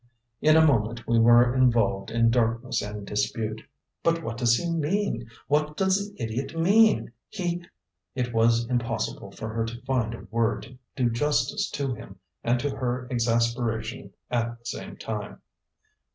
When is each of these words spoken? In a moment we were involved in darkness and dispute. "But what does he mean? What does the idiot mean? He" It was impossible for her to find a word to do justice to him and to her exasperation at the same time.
In 0.41 0.57
a 0.57 0.65
moment 0.65 1.05
we 1.05 1.19
were 1.19 1.53
involved 1.53 2.09
in 2.09 2.31
darkness 2.31 2.81
and 2.81 3.05
dispute. 3.05 3.61
"But 4.01 4.23
what 4.23 4.35
does 4.37 4.57
he 4.57 4.67
mean? 4.67 5.29
What 5.47 5.77
does 5.77 6.11
the 6.11 6.23
idiot 6.23 6.57
mean? 6.59 7.11
He" 7.29 7.63
It 8.15 8.33
was 8.33 8.65
impossible 8.67 9.29
for 9.31 9.49
her 9.53 9.63
to 9.63 9.79
find 9.83 10.15
a 10.15 10.25
word 10.31 10.63
to 10.63 10.77
do 10.95 11.11
justice 11.11 11.69
to 11.69 11.93
him 11.93 12.15
and 12.43 12.59
to 12.61 12.75
her 12.77 13.05
exasperation 13.11 14.13
at 14.31 14.57
the 14.57 14.65
same 14.65 14.97
time. 14.97 15.39